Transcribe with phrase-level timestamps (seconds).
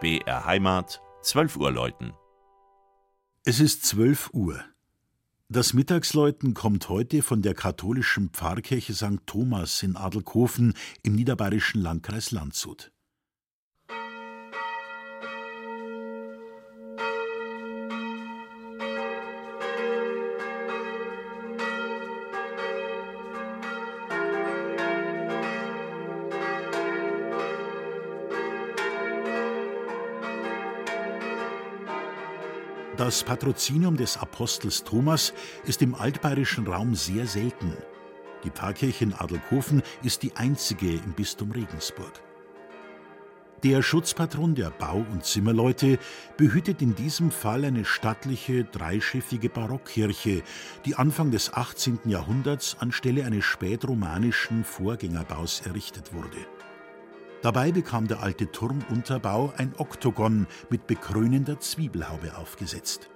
[0.00, 2.12] BR Heimat, 12 Uhr läuten.
[3.44, 4.64] Es ist 12 Uhr.
[5.48, 9.26] Das Mittagsläuten kommt heute von der katholischen Pfarrkirche St.
[9.26, 12.92] Thomas in Adelkofen im niederbayerischen Landkreis Landshut.
[32.98, 35.32] Das Patrozinium des Apostels Thomas
[35.64, 37.72] ist im altbayerischen Raum sehr selten.
[38.42, 42.12] Die Pfarrkirche in Adelkofen ist die einzige im Bistum Regensburg.
[43.62, 46.00] Der Schutzpatron der Bau- und Zimmerleute
[46.36, 50.42] behütet in diesem Fall eine stattliche, dreischiffige Barockkirche,
[50.84, 52.00] die Anfang des 18.
[52.06, 56.38] Jahrhunderts anstelle eines spätromanischen Vorgängerbaus errichtet wurde.
[57.40, 63.10] Dabei bekam der alte Turmunterbau ein Oktogon mit bekrönender Zwiebelhaube aufgesetzt.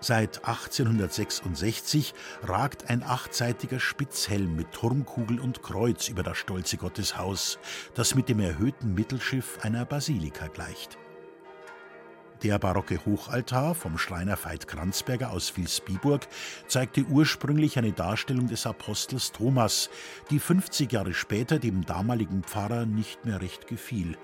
[0.00, 7.58] Seit 1866 ragt ein achtseitiger Spitzhelm mit Turmkugel und Kreuz über das stolze Gotteshaus,
[7.94, 10.98] das mit dem erhöhten Mittelschiff einer Basilika gleicht.
[12.44, 16.28] Der barocke Hochaltar vom Schreiner Veit Kranzberger aus Vilsbiburg
[16.68, 19.90] zeigte ursprünglich eine Darstellung des Apostels Thomas,
[20.30, 24.16] die 50 Jahre später dem damaligen Pfarrer nicht mehr recht gefiel.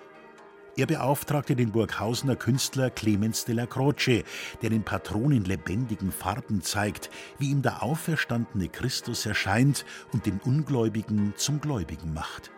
[0.76, 4.22] Er beauftragte den Burghausener Künstler Clemens de la Croce,
[4.62, 10.38] der den Patron in lebendigen Farben zeigt, wie ihm der auferstandene Christus erscheint und den
[10.44, 12.52] Ungläubigen zum Gläubigen macht.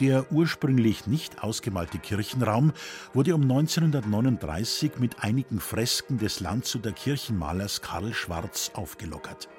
[0.00, 2.72] Der ursprünglich nicht ausgemalte Kirchenraum
[3.12, 9.50] wurde um 1939 mit einigen Fresken des Landshuter Kirchenmalers Karl Schwarz aufgelockert.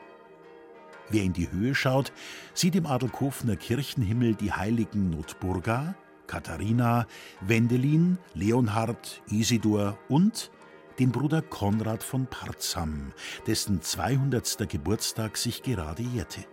[1.11, 2.11] Wer in die Höhe schaut,
[2.55, 5.93] sieht im Adelkofener Kirchenhimmel die Heiligen Notburga,
[6.25, 7.05] Katharina,
[7.41, 10.49] Wendelin, Leonhard, Isidor und
[10.97, 13.11] den Bruder Konrad von Parzam,
[13.45, 14.67] dessen 200.
[14.67, 16.45] Geburtstag sich gerade jährte.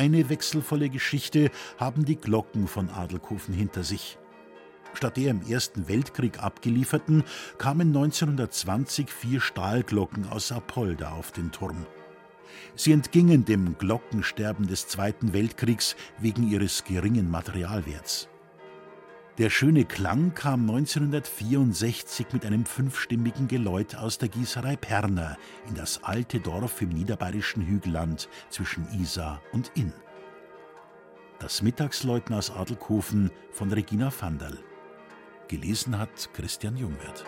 [0.00, 4.16] Eine wechselvolle Geschichte haben die Glocken von Adelkofen hinter sich.
[4.94, 7.22] Statt der im Ersten Weltkrieg abgelieferten
[7.58, 11.84] kamen 1920 vier Stahlglocken aus Apolda auf den Turm.
[12.74, 18.30] Sie entgingen dem Glockensterben des Zweiten Weltkriegs wegen ihres geringen Materialwerts.
[19.40, 26.04] Der schöne Klang kam 1964 mit einem fünfstimmigen Geläut aus der Gießerei Perner in das
[26.04, 29.94] alte Dorf im niederbayerischen Hügelland zwischen Isar und Inn.
[31.38, 34.58] Das Mittagsläuten aus Adelkofen von Regina Vanderl.
[35.48, 37.24] Gelesen hat Christian Jungwirth.